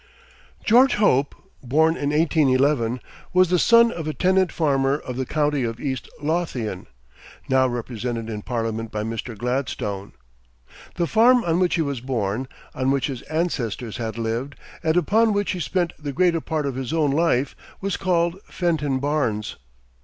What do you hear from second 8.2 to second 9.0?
in Parliament